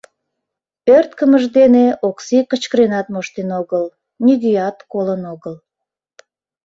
Ӧрткымыж 0.97 1.43
дене 1.57 1.85
Окси 2.07 2.37
кычкыренат 2.49 3.07
моштен 3.13 3.49
огыл, 3.59 3.85
нигӧат 4.25 4.77
колын 4.91 5.21
огыл... 5.33 5.55